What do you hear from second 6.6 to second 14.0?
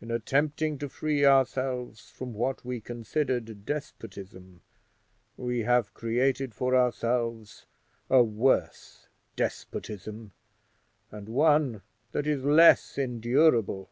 ourselves a worse despotism, and one that is less endurable.